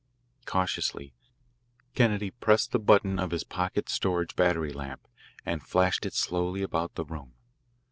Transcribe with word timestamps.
Cautiously 0.47 1.13
Kennedy 1.93 2.31
pressed 2.31 2.71
the 2.71 2.79
button 2.79 3.19
of 3.19 3.29
his 3.29 3.43
pocket 3.43 3.87
storage 3.87 4.35
battery 4.35 4.73
lamp 4.73 5.07
and 5.45 5.61
flashed 5.61 6.07
it 6.07 6.15
slowly 6.15 6.63
about 6.63 6.95
the 6.95 7.05
room. 7.05 7.35